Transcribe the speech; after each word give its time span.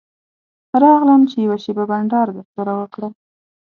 راغلم 0.83 1.21
چې 1.29 1.37
یوه 1.45 1.57
شېبه 1.63 1.83
بنډار 1.89 2.27
درسره 2.37 2.71
وکړم. 2.75 3.13